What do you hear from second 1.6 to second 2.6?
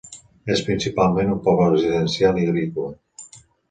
residencial i